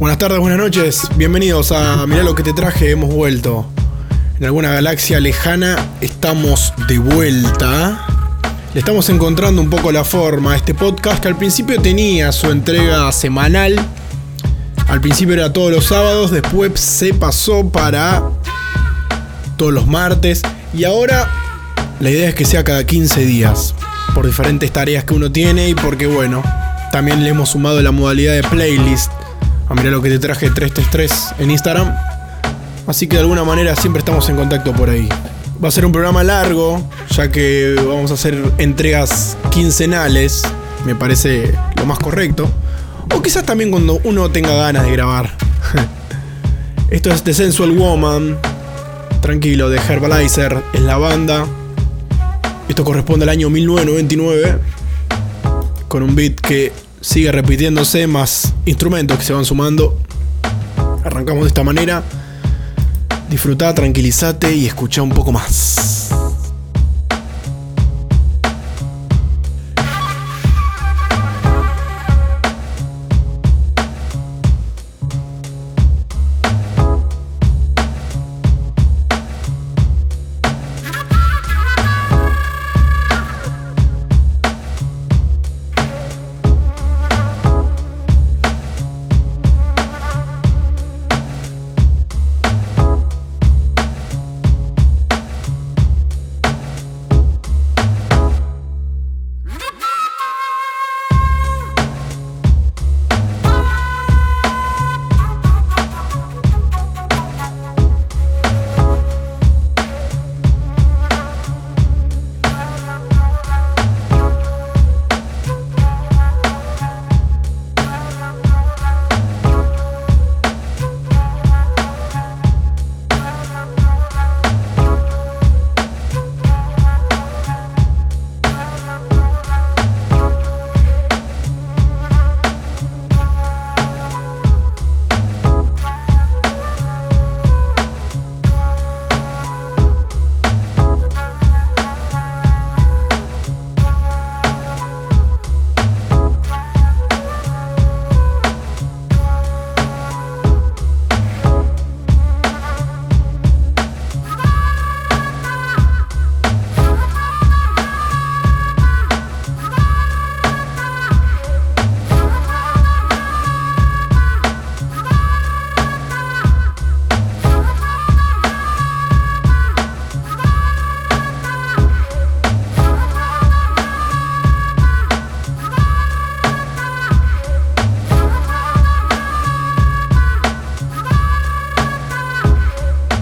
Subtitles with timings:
[0.00, 1.02] Buenas tardes, buenas noches.
[1.16, 2.90] Bienvenidos a Mirá lo que te traje.
[2.90, 3.66] Hemos vuelto.
[4.38, 8.06] En alguna galaxia lejana estamos de vuelta.
[8.72, 12.50] Le estamos encontrando un poco la forma a este podcast que al principio tenía su
[12.50, 13.78] entrega semanal.
[14.88, 18.22] Al principio era todos los sábados, después se pasó para
[19.58, 20.40] todos los martes
[20.72, 21.28] y ahora
[22.00, 23.74] la idea es que sea cada 15 días
[24.14, 26.42] por diferentes tareas que uno tiene y porque bueno,
[26.90, 29.12] también le hemos sumado la modalidad de playlist.
[29.70, 31.94] A mirar lo que te traje 333 en Instagram.
[32.88, 35.08] Así que de alguna manera siempre estamos en contacto por ahí.
[35.62, 40.42] Va a ser un programa largo, ya que vamos a hacer entregas quincenales,
[40.84, 42.50] me parece lo más correcto.
[43.14, 45.30] O quizás también cuando uno tenga ganas de grabar.
[46.90, 48.38] Esto es The Sensual Woman,
[49.22, 51.46] tranquilo, de Herbalizer, es la banda.
[52.68, 54.58] Esto corresponde al año 1999,
[55.86, 59.98] con un beat que sigue repitiéndose, más instrumentos que se van sumando.
[61.04, 62.02] Arrancamos de esta manera.
[63.28, 66.10] Disfruta, tranquilízate y escucha un poco más.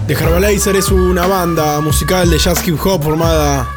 [0.09, 3.69] The Herbalizer es una banda musical de jazz hip hop formada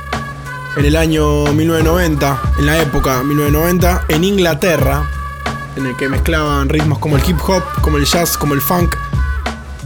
[0.79, 5.11] en el año 1990, en la época 1990, en Inglaterra,
[5.77, 8.97] en el que mezclaban ritmos como el hip hop, como el jazz, como el funk,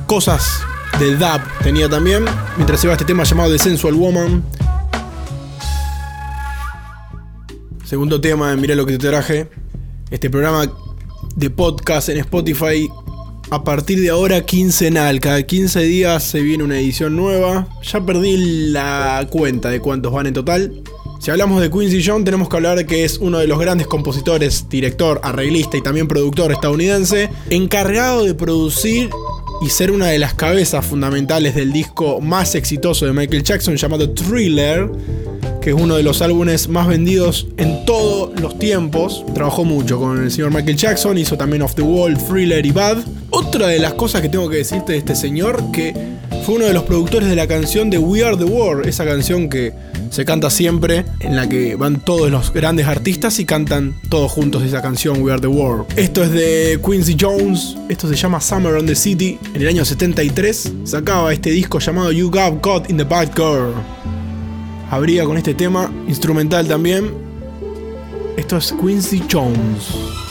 [0.07, 0.61] cosas
[1.01, 2.25] del dub tenía también,
[2.55, 4.45] mientras iba este tema llamado The Sensual Woman.
[7.85, 9.51] Segundo tema Mirá lo que te traje.
[10.13, 10.73] Este programa
[11.35, 12.89] de podcast en Spotify
[13.51, 15.21] a partir de ahora quincenal.
[15.21, 17.69] Cada 15 días se viene una edición nueva.
[17.83, 20.83] Ya perdí la cuenta de cuántos van en total.
[21.21, 24.69] Si hablamos de Quincy Jones, tenemos que hablar que es uno de los grandes compositores,
[24.69, 29.11] director, arreglista y también productor estadounidense, encargado de producir
[29.63, 34.11] y ser una de las cabezas fundamentales del disco más exitoso de Michael Jackson llamado
[34.11, 34.91] Thriller,
[35.67, 39.25] que es uno de los álbumes más vendidos en todos los tiempos.
[39.35, 42.99] Trabajó mucho con el señor Michael Jackson, hizo también Off the Wall, Thriller y Bad.
[43.31, 45.93] Otra de las cosas que tengo que decirte de este señor, que
[46.45, 49.49] fue uno de los productores de la canción de We Are the World, esa canción
[49.49, 49.73] que
[50.11, 54.63] se canta siempre, en la que van todos los grandes artistas y cantan todos juntos
[54.63, 55.87] esa canción We Are the World.
[55.97, 59.37] Esto es de Quincy Jones, esto se llama Summer on the City.
[59.53, 63.75] En el año 73 sacaba este disco llamado You Got Caught in the Bad Girl.
[64.91, 67.13] Habría con este tema, instrumental también.
[68.37, 70.26] Esto es Quincy Jones.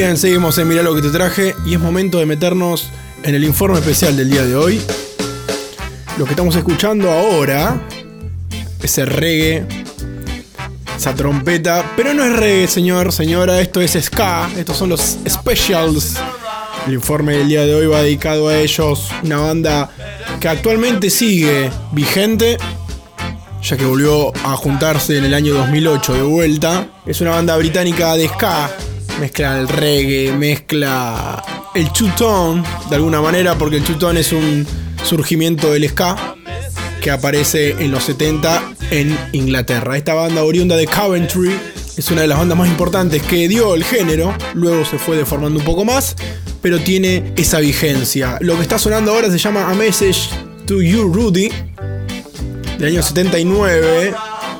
[0.00, 2.88] Bien, seguimos en Mirá lo que te traje y es momento de meternos
[3.24, 4.80] en el informe especial del día de hoy.
[6.16, 7.80] Lo que estamos escuchando ahora,
[8.80, 9.66] ese reggae,
[10.96, 16.14] esa trompeta, pero no es reggae, señor, señora, esto es ska, estos son los specials.
[16.86, 19.90] El informe del día de hoy va dedicado a ellos, una banda
[20.38, 22.56] que actualmente sigue vigente,
[23.64, 26.86] ya que volvió a juntarse en el año 2008 de vuelta.
[27.04, 28.70] Es una banda británica de ska,
[29.18, 31.42] mezcla el reggae, mezcla
[31.74, 34.66] el two-tone de alguna manera, porque el two-tone es un
[35.04, 36.36] surgimiento del ska
[37.00, 39.96] que aparece en los 70 en Inglaterra.
[39.96, 41.52] Esta banda oriunda de Coventry
[41.96, 45.58] es una de las bandas más importantes que dio el género, luego se fue deformando
[45.58, 46.16] un poco más,
[46.62, 48.38] pero tiene esa vigencia.
[48.40, 50.30] Lo que está sonando ahora se llama A Message
[50.66, 51.50] to You Rudy,
[52.78, 54.14] del año 79,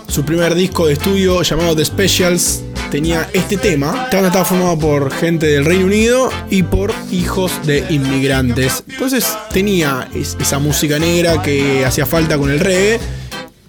[0.08, 4.08] su primer disco de estudio llamado The Specials tenía este tema.
[4.12, 8.84] Banda estaba formada por gente del Reino Unido y por hijos de inmigrantes.
[8.88, 13.00] Entonces tenía esa música negra que hacía falta con el reggae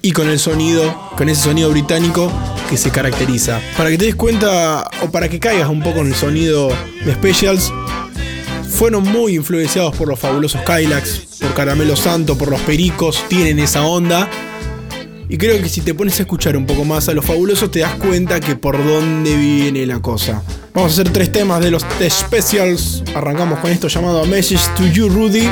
[0.02, 2.32] y con el sonido, con ese sonido británico
[2.70, 3.60] que se caracteriza.
[3.78, 6.70] Para que te des cuenta o para que caigas un poco en el sonido
[7.06, 7.72] de Specials,
[8.70, 13.84] fueron muy influenciados por los fabulosos Kylax, por Caramelo Santo, por los Pericos, tienen esa
[13.84, 14.30] onda.
[15.32, 17.80] Y creo que si te pones a escuchar un poco más a los fabulosos te
[17.80, 20.42] das cuenta que por dónde viene la cosa.
[20.74, 23.04] Vamos a hacer tres temas de los Specials.
[23.14, 25.48] Arrancamos con esto llamado Message to You Rudy.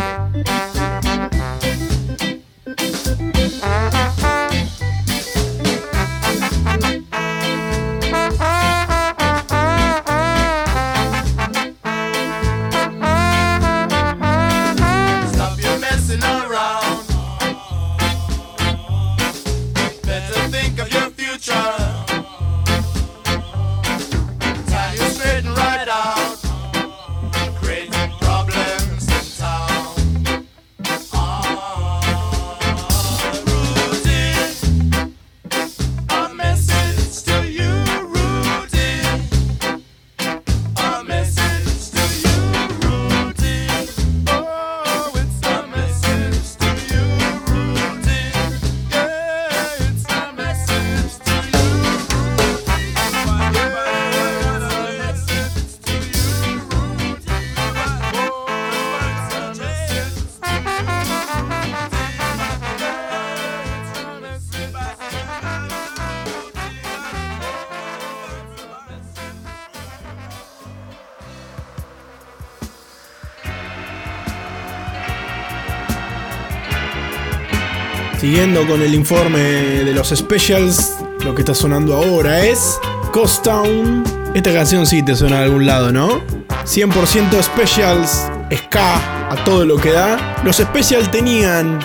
[78.28, 82.78] Siguiendo con el informe de los specials, lo que está sonando ahora es
[83.14, 84.04] Ghost Town.
[84.34, 86.22] Esta canción sí te suena de algún lado, ¿no?
[86.66, 90.42] 100% specials, ska, a todo lo que da.
[90.44, 91.80] Los specials tenían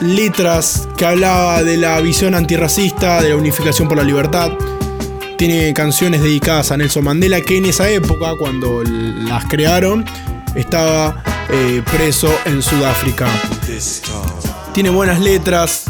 [0.00, 4.52] letras que hablaba de la visión antirracista, de la unificación por la libertad.
[5.36, 10.04] Tiene canciones dedicadas a Nelson Mandela, que en esa época, cuando las crearon,
[10.54, 13.26] estaba eh, preso en Sudáfrica
[14.78, 15.86] tiene buenas letras,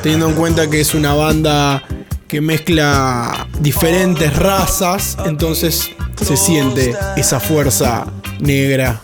[0.00, 1.82] teniendo en cuenta que es una banda
[2.28, 5.90] que mezcla diferentes razas, entonces
[6.24, 8.06] se siente esa fuerza
[8.38, 9.02] negra.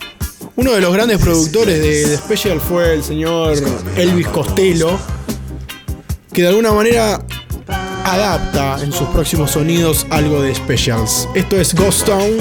[0.54, 3.56] Uno de los grandes productores de, The Special fue el señor
[3.96, 5.00] Elvis Costello,
[6.32, 7.20] que de alguna manera
[8.04, 11.28] adapta en sus próximos sonidos algo de Specials.
[11.34, 12.36] Esto es Ghost Town,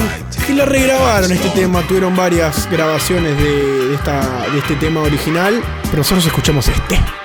[0.45, 5.97] que lo regrabaron este tema, tuvieron varias grabaciones de, esta, de este tema original, pero
[5.97, 7.22] nosotros escuchamos este.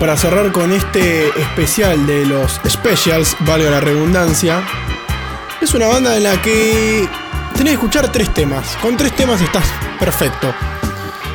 [0.00, 4.62] Para cerrar con este especial de los specials, valga la redundancia,
[5.60, 7.06] es una banda en la que
[7.52, 8.78] tenés que escuchar tres temas.
[8.80, 9.66] Con tres temas estás
[9.98, 10.54] perfecto.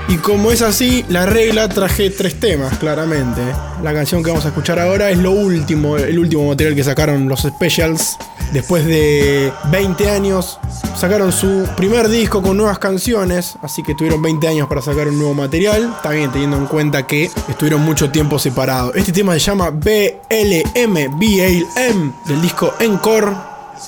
[0.08, 3.42] Y como es así, la regla traje tres temas, claramente.
[3.84, 7.28] La canción que vamos a escuchar ahora es lo último, el último material que sacaron
[7.30, 8.18] los Specials.
[8.52, 10.60] Después de 20 años,
[10.96, 15.18] sacaron su primer disco con nuevas canciones, así que tuvieron 20 años para sacar un
[15.18, 18.96] nuevo material, también teniendo en cuenta que estuvieron mucho tiempo separados.
[18.96, 23.32] Este tema se llama BLM, BLM, del disco Encore,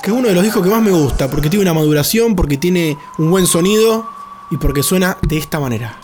[0.02, 2.58] que es uno de los discos que más me gusta, porque tiene una maduración, porque
[2.58, 4.10] tiene un buen sonido
[4.52, 6.00] y porque suena de esta manera.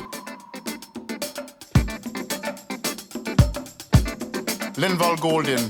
[4.77, 5.67] Linval Golden,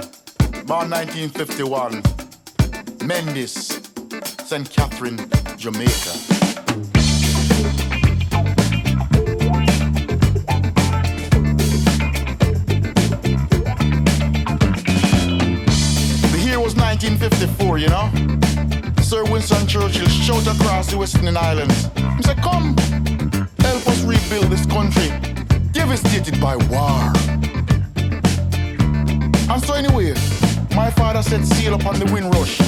[0.65, 2.01] born 1951.
[3.05, 3.72] Mendes,
[4.45, 4.69] St.
[4.69, 5.17] Catherine,
[5.57, 6.13] Jamaica.
[16.31, 18.11] The year was 1954, you know?
[19.01, 21.85] Sir Winston Churchill shot across the Western Islands.
[22.17, 22.75] He said, Come,
[23.59, 25.09] help us rebuild this country
[25.71, 27.13] devastated by war.
[29.49, 30.13] And so, anyway,
[30.75, 32.59] my father set sail upon the windrush,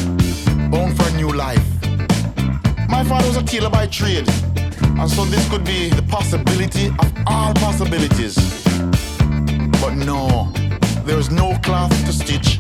[0.70, 1.64] bound for a new life.
[2.90, 4.28] My father was a tailor by trade,
[4.80, 8.36] and so this could be the possibility of all possibilities.
[9.82, 10.52] But no,
[11.06, 12.60] there is no cloth to stitch.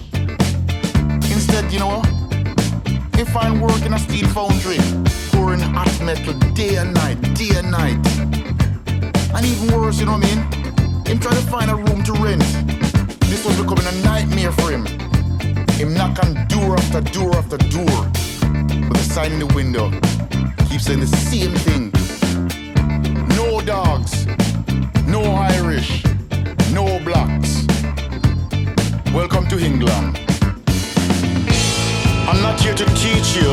[1.34, 2.02] Instead, you know,
[3.16, 4.78] he find work in a steel foundry,
[5.32, 8.00] pouring hot metal day and night, day and night.
[9.36, 11.06] And even worse, you know what I mean?
[11.06, 12.44] Him try to find a room to rent.
[13.22, 15.05] This was becoming a nightmare for him.
[15.78, 18.00] Him knock on door after door after door.
[18.88, 19.92] With a sign in the window.
[20.70, 21.92] Keep saying the same thing.
[23.36, 24.26] No dogs.
[25.06, 26.06] No Irish.
[26.72, 27.68] No blacks.
[29.14, 30.18] Welcome to England.
[32.30, 33.52] I'm not here to teach you.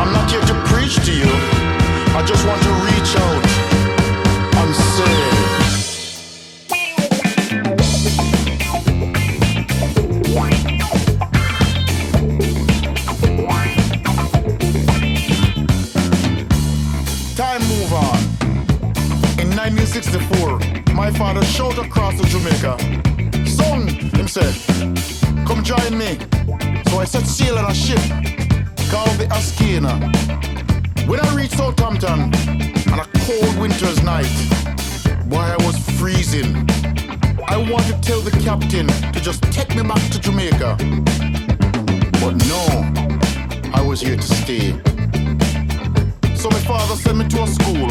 [0.00, 1.32] I'm not here to preach to you.
[2.16, 3.44] I just want to reach out
[4.56, 5.31] and say.
[34.12, 34.26] Night,
[35.32, 36.54] I was freezing,
[37.48, 40.76] I wanted to tell the captain to just take me back to Jamaica.
[42.20, 42.62] But no,
[43.72, 44.72] I was here to stay.
[46.34, 47.88] So my father sent me to a school,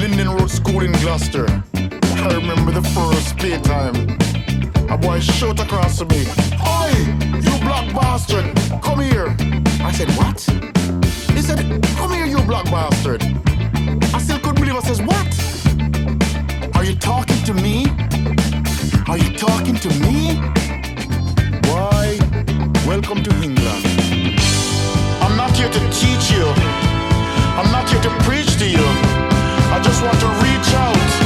[0.00, 1.46] Linden Road School in Gloucester.
[1.74, 3.96] I remember the first playtime.
[4.94, 6.22] A boy shot across to me.
[6.78, 6.92] Oi,
[7.46, 8.46] you black bastard,
[8.80, 9.34] come here.
[9.88, 10.38] I said, what?
[11.34, 11.58] He said,
[11.98, 13.22] come here, you black bastard.
[14.96, 16.76] Says, what?
[16.76, 17.86] Are you talking to me?
[19.08, 20.36] Are you talking to me?
[21.68, 22.18] Why,
[22.86, 23.84] welcome to England.
[25.22, 26.46] I'm not here to teach you.
[27.58, 28.86] I'm not here to preach to you.
[29.74, 31.25] I just want to reach out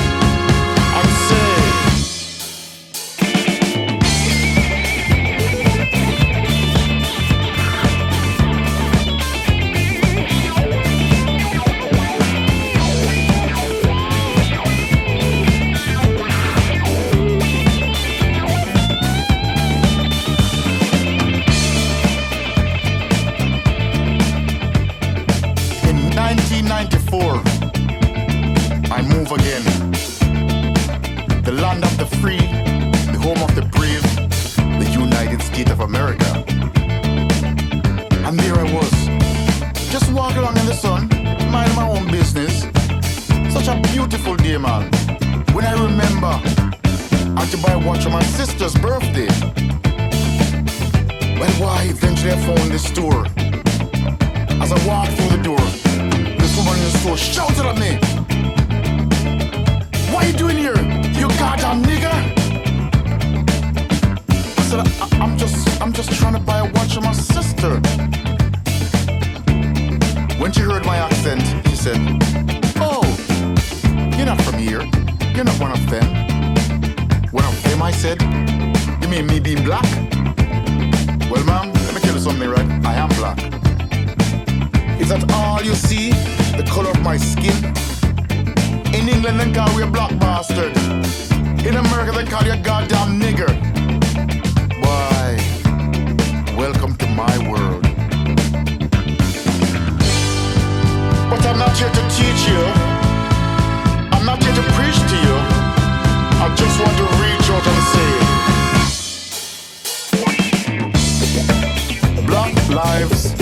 [112.71, 113.35] lives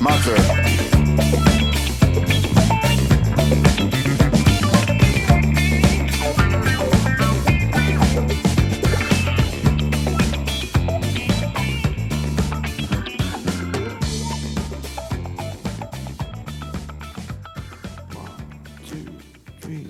[0.00, 0.34] matter.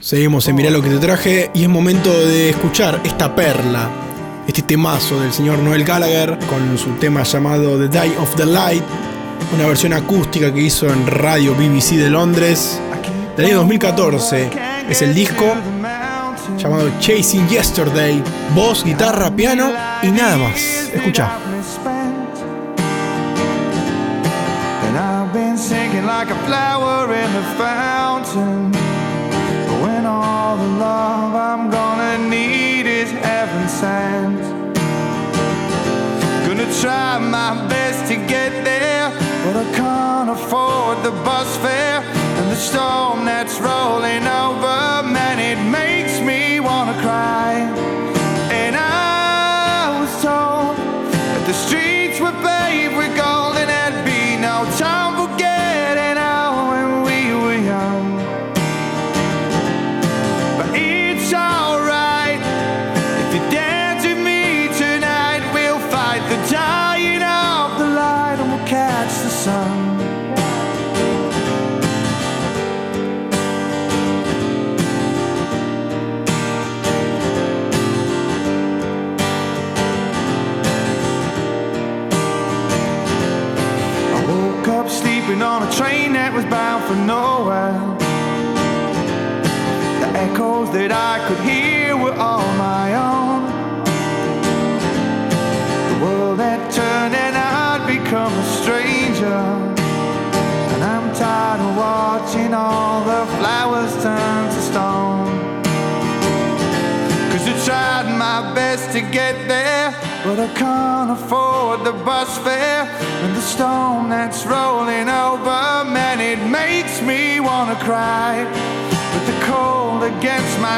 [0.00, 4.01] Seguimos en Mirá lo que te traje y es momento de escuchar esta perla
[4.52, 8.84] este temazo del señor Noel Gallagher con su tema llamado The Day of the Light,
[9.54, 12.78] una versión acústica que hizo en radio BBC de Londres
[13.34, 14.50] del año 2014.
[14.90, 15.54] Es el disco
[16.58, 18.22] llamado Chasing Yesterday,
[18.54, 19.70] voz, guitarra, piano
[20.02, 20.60] y nada más.
[20.92, 21.38] Escucha.
[36.82, 39.08] try my best to get there,
[39.44, 45.06] but I can't afford the bus fare and the storm that's rolling over.
[45.06, 47.81] Man, it makes me wanna cry.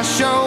[0.05, 0.44] show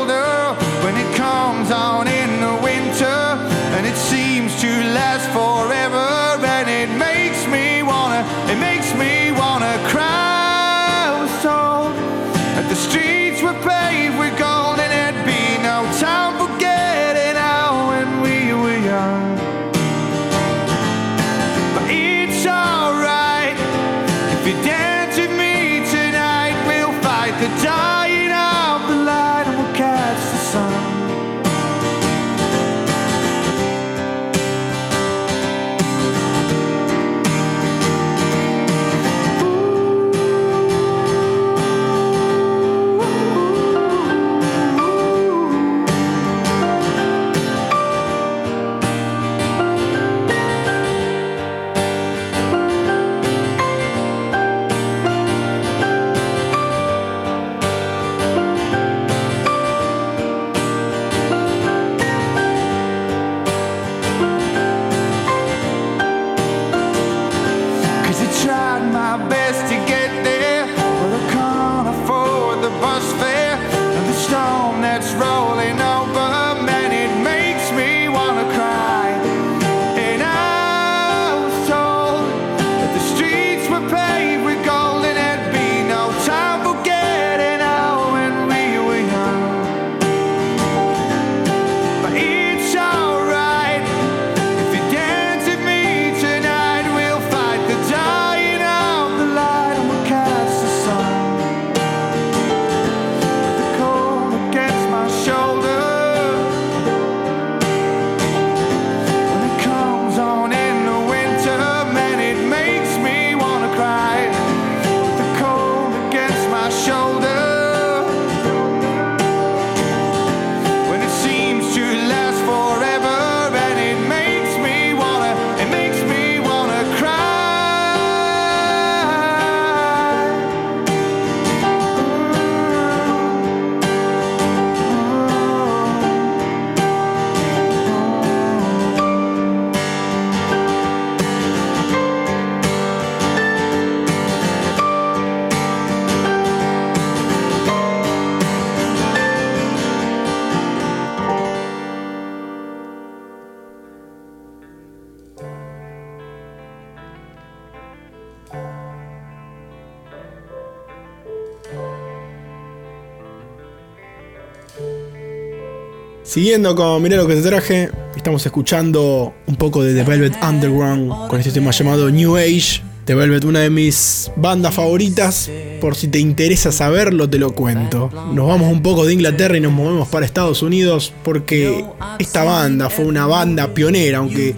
[166.39, 171.27] Siguiendo con Mirá lo que te traje, estamos escuchando un poco de The Velvet Underground
[171.27, 172.81] con este tema llamado New Age.
[173.07, 175.51] The Velvet, una de mis bandas favoritas.
[175.81, 178.09] Por si te interesa saberlo, te lo cuento.
[178.33, 181.85] Nos vamos un poco de Inglaterra y nos movemos para Estados Unidos porque
[182.21, 184.55] esta banda fue una banda pionera, aunque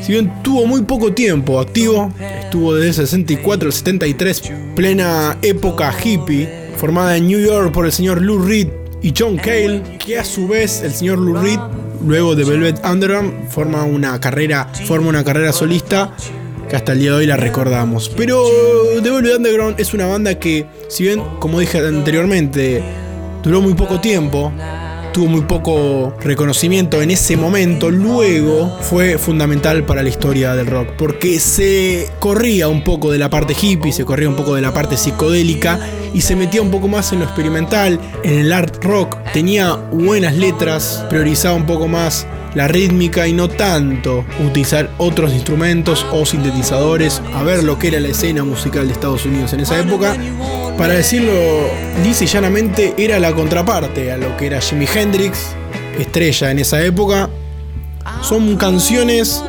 [0.00, 2.10] si bien tuvo muy poco tiempo activo,
[2.40, 4.42] estuvo desde el 64 al 73,
[4.74, 9.82] plena época hippie, formada en New York por el señor Lou Reed y John Cale,
[9.98, 11.60] que a su vez el señor Lou Reed,
[12.04, 16.12] luego de Velvet Underground, forma una carrera, forma una carrera solista
[16.68, 18.08] que hasta el día de hoy la recordamos.
[18.10, 18.44] Pero
[19.02, 22.82] The Velvet Underground es una banda que, si bien, como dije anteriormente,
[23.42, 24.52] duró muy poco tiempo,
[25.18, 30.90] tuvo muy poco reconocimiento en ese momento, luego fue fundamental para la historia del rock,
[30.96, 34.72] porque se corría un poco de la parte hippie, se corría un poco de la
[34.72, 35.80] parte psicodélica
[36.14, 40.36] y se metía un poco más en lo experimental, en el art rock, tenía buenas
[40.36, 47.20] letras, priorizaba un poco más la rítmica y no tanto utilizar otros instrumentos o sintetizadores,
[47.34, 50.16] a ver lo que era la escena musical de Estados Unidos en esa época.
[50.78, 51.32] Para decirlo
[52.04, 55.48] y llanamente, era la contraparte a lo que era Jimi Hendrix,
[55.98, 57.28] estrella en esa época.
[58.22, 59.44] Son canciones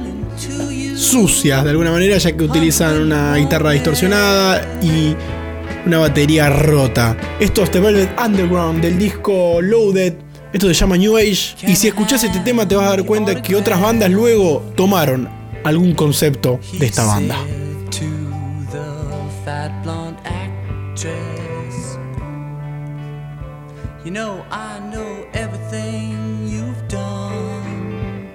[0.96, 5.16] sucias de alguna manera, ya que utilizan una guitarra distorsionada y
[5.86, 7.16] una batería rota.
[7.40, 10.16] Esto es The Velvet Underground del disco Loaded
[10.52, 11.56] esto se llama New Age.
[11.68, 15.30] Y si escuchas este tema te vas a dar cuenta que otras bandas luego tomaron
[15.64, 17.38] algún concepto de esta banda.
[21.02, 21.16] You
[24.12, 28.28] know, I know everything you've done.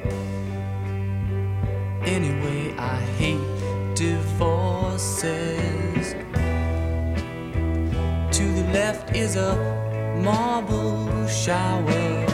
[2.07, 5.35] Anyway, I hate divorces.
[8.33, 9.57] To the left is a
[10.23, 12.25] marble shower.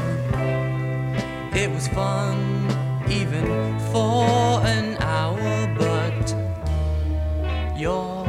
[1.52, 2.68] It was fun
[3.10, 6.36] even for an hour, but
[7.76, 8.19] you're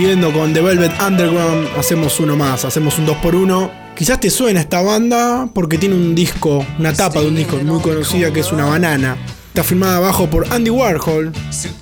[0.00, 3.70] Siguiendo con The Velvet Underground, hacemos uno más, hacemos un 2x1.
[3.94, 7.82] Quizás te suena esta banda porque tiene un disco, una tapa de un disco muy
[7.82, 9.18] conocida que es una banana.
[9.48, 11.32] Está filmada abajo por Andy Warhol.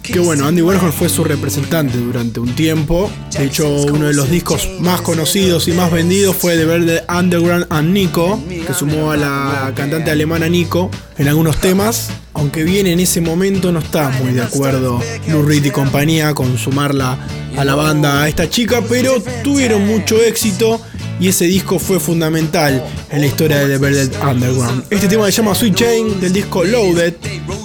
[0.02, 3.08] Que bueno, Andy Warhol fue su representante durante un tiempo.
[3.38, 7.68] De hecho, uno de los discos más conocidos y más vendidos fue The Verde Underground
[7.70, 12.10] and Nico, que sumó a la cantante alemana Nico en algunos temas.
[12.38, 17.18] Aunque bien en ese momento no estaba muy de acuerdo Lou y compañía con sumarla
[17.56, 20.80] a la banda a esta chica, pero tuvieron mucho éxito
[21.18, 24.84] y ese disco fue fundamental en la historia de The Velvet Underground.
[24.88, 27.14] Este tema se llama Sweet Chain del disco Loaded,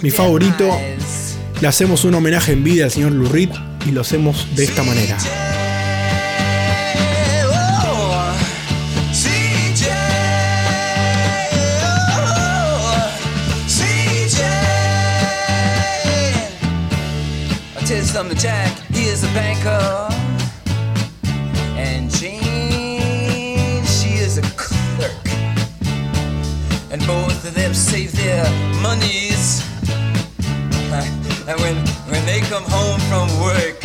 [0.02, 0.76] mi favorito.
[1.62, 3.30] Le hacemos un homenaje en vida al señor Lou
[3.86, 5.18] y lo hacemos de esta manera.
[18.32, 20.08] Jack, he is a banker.
[21.78, 25.28] And Jane, she is a clerk.
[26.92, 28.46] and both of them save their
[28.82, 29.62] monies.
[31.46, 31.76] And when
[32.08, 33.83] when they come home from work,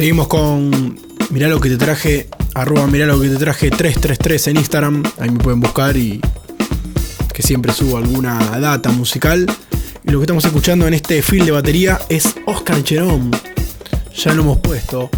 [0.00, 4.56] Seguimos con Mirá lo que te traje, arroba mirá lo que te traje 333 en
[4.56, 5.02] Instagram.
[5.18, 6.22] Ahí me pueden buscar y
[7.34, 9.44] que siempre subo alguna data musical.
[10.02, 13.30] Y lo que estamos escuchando en este film de batería es Oscar Jerome.
[14.16, 15.10] Ya lo hemos puesto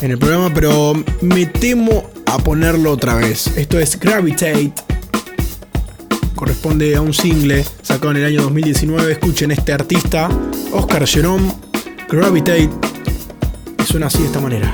[0.00, 3.48] en el programa, pero me temo a ponerlo otra vez.
[3.56, 4.72] Esto es Gravitate.
[6.36, 9.10] Corresponde a un single sacado en el año 2019.
[9.10, 10.28] Escuchen este artista,
[10.70, 11.52] Oscar Jerome,
[12.08, 12.93] Gravitate
[13.86, 14.72] suena así de esta manera.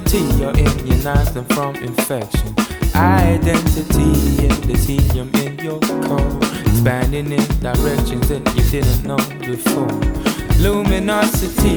[0.00, 0.40] Spectrum.
[0.40, 2.54] You're immunized them from infection.
[2.94, 9.88] Identity and the helium in your core, expanding in directions that you didn't know before.
[10.58, 11.76] Luminosity,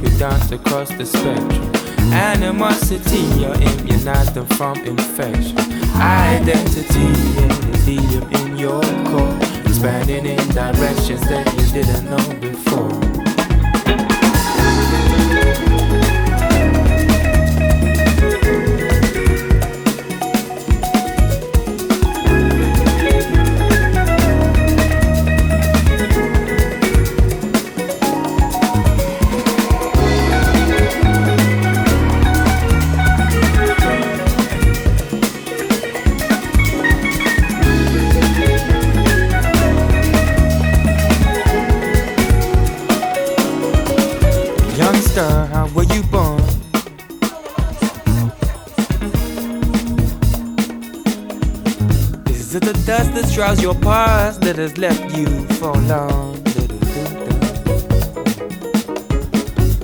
[0.00, 1.72] we dance across the spectrum.
[2.12, 5.58] Animosity, you're immunized them from infection.
[5.94, 7.08] Identity
[7.42, 13.17] and the helium in your core, expanding in directions that you didn't know before.
[53.38, 55.26] Shrouds your past that has left you
[55.60, 56.42] forlorn?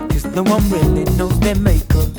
[0.09, 2.11] Cause no one really knows their makeup.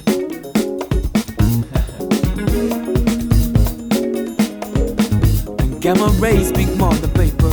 [5.59, 7.51] And gamma rays speak more than paper.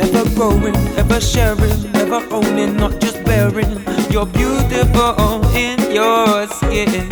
[0.00, 3.80] Ever growing, ever sharing, ever owning, not just bearing.
[4.10, 7.08] You're beautiful in your skin,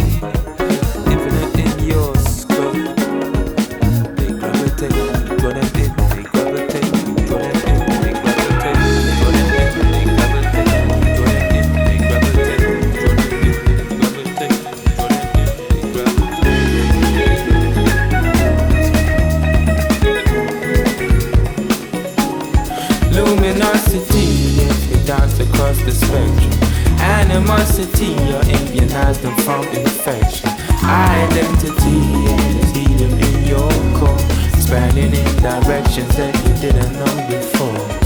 [29.72, 30.50] infection.
[30.84, 31.96] Identity,
[32.26, 34.18] yes, helium in your core,
[34.54, 38.03] expanding in directions that you didn't know before.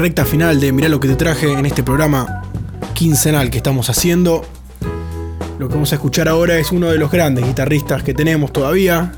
[0.00, 2.42] Recta final de Mirá lo que te traje en este programa
[2.94, 4.42] quincenal que estamos haciendo,
[5.58, 9.12] lo que vamos a escuchar ahora es uno de los grandes guitarristas que tenemos todavía,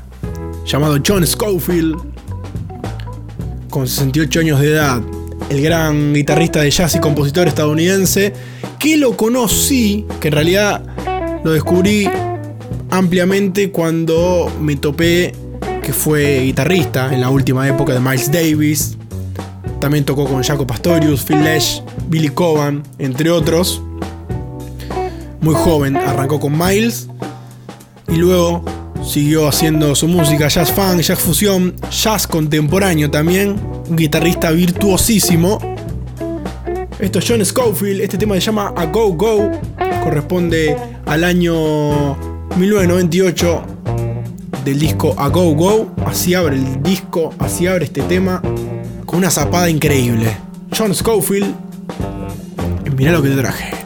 [0.65, 1.95] llamado John Schofield,
[3.69, 5.01] con 68 años de edad,
[5.49, 8.33] el gran guitarrista de jazz y compositor estadounidense,
[8.77, 10.83] que lo conocí, que en realidad
[11.45, 12.09] lo descubrí
[12.89, 15.33] ampliamente cuando me topé
[15.81, 18.97] que fue guitarrista en la última época de Miles Davis.
[19.83, 23.81] También tocó con Jaco Pastorius, Phil Lesh, Billy Coban, entre otros.
[25.41, 27.09] Muy joven, arrancó con Miles
[28.07, 28.63] y luego
[29.03, 33.59] siguió haciendo su música jazz funk, jazz fusión, jazz contemporáneo también.
[33.89, 35.57] Un guitarrista virtuosísimo.
[36.97, 39.51] Esto es John Schofield, este tema se llama A Go Go,
[40.01, 42.15] corresponde al año
[42.55, 43.63] 1998
[44.63, 45.91] del disco A Go Go.
[46.05, 48.41] Así abre el disco, así abre este tema
[49.13, 50.35] una zapada increíble.
[50.75, 51.55] John Schofield,
[52.97, 53.82] mirá lo que te traje.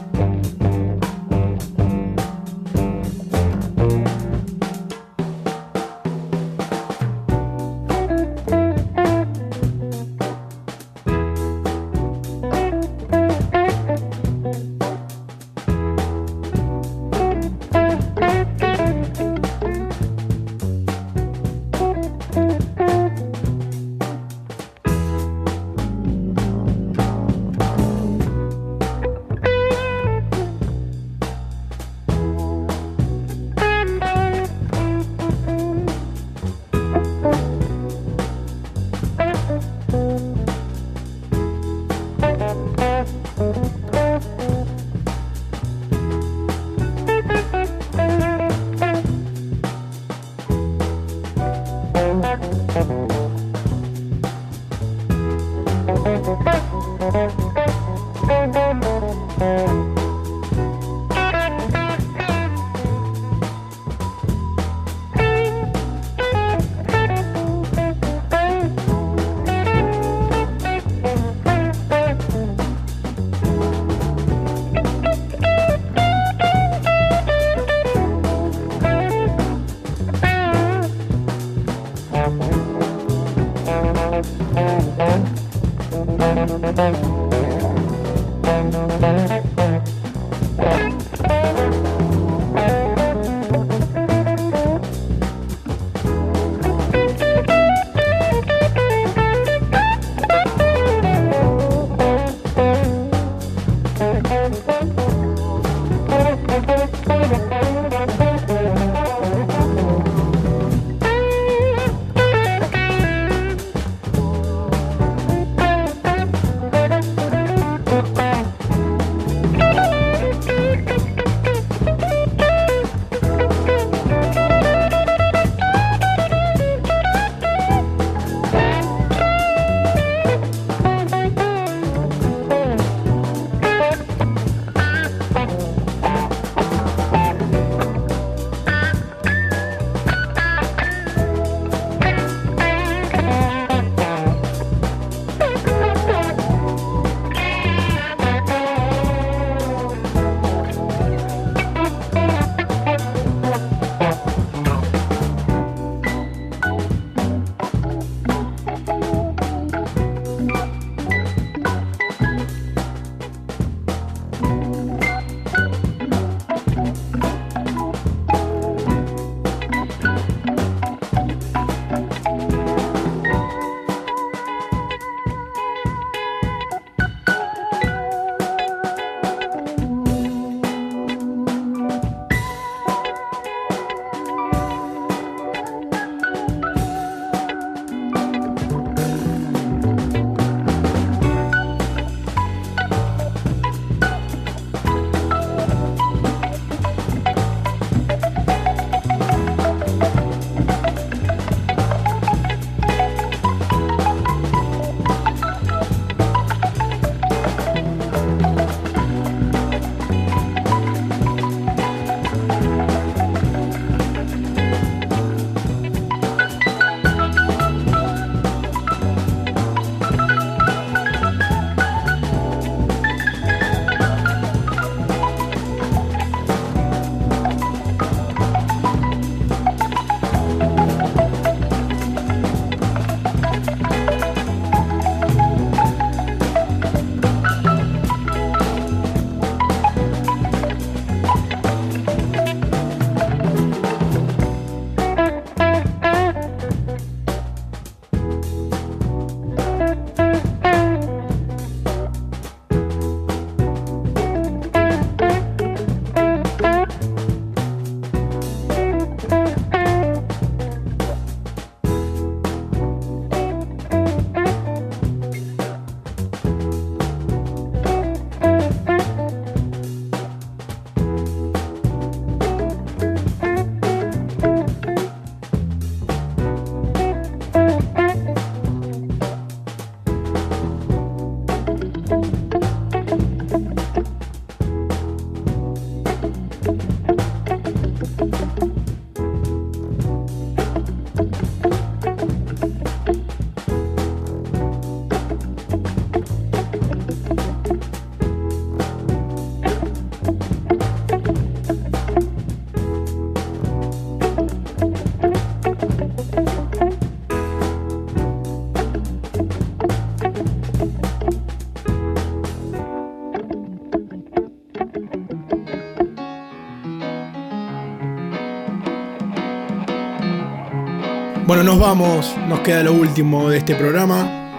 [321.57, 324.51] Bueno, nos vamos, nos queda lo último de este programa.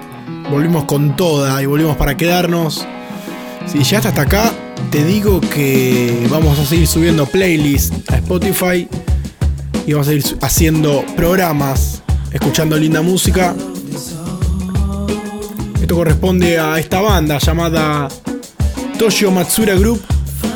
[0.50, 2.84] Volvimos con toda y volvimos para quedarnos.
[3.66, 4.52] Si ya hasta acá,
[4.90, 8.88] te digo que vamos a seguir subiendo playlists a Spotify
[9.86, 13.54] y vamos a seguir haciendo programas, escuchando linda música.
[15.80, 18.08] Esto corresponde a esta banda llamada
[18.98, 20.02] Toshio Matsura Group.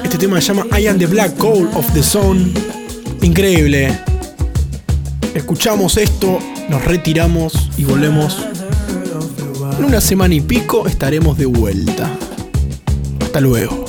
[0.02, 2.52] Este tema se llama I am the Black Hole of the Zone.
[3.22, 4.11] Increíble.
[5.34, 8.46] Escuchamos esto, nos retiramos y volvemos.
[9.78, 12.10] En una semana y pico estaremos de vuelta.
[13.20, 13.81] Hasta luego.